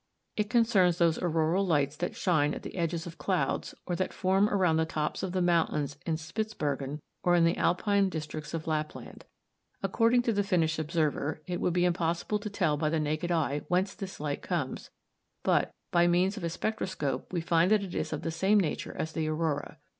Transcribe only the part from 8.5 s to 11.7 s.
of Lapland. According to the Finnish observer, it